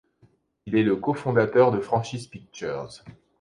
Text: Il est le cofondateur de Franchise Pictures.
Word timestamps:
Il 0.65 0.75
est 0.75 0.81
le 0.81 0.95
cofondateur 0.95 1.69
de 1.71 1.79
Franchise 1.79 2.25
Pictures. 2.25 3.03